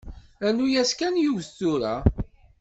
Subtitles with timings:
[0.49, 1.95] Rnu-yas kan yiwet tura.